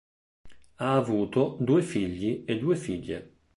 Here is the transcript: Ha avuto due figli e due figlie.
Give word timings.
Ha 0.77 0.95
avuto 0.95 1.57
due 1.59 1.83
figli 1.83 2.43
e 2.47 2.57
due 2.57 2.75
figlie. 2.75 3.35